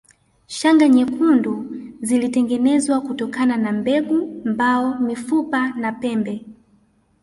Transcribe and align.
Shanga 0.47 0.87
nyekundu 0.87 1.65
zilitengenezwa 2.01 3.01
kutokana 3.01 3.57
na 3.57 3.71
mbegu 3.71 4.41
mbao 4.45 4.99
mifupa 4.99 5.69
na 5.71 5.91
pembe 5.91 6.45